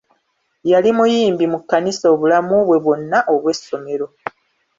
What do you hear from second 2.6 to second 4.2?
bwe bwonna obw'essomero.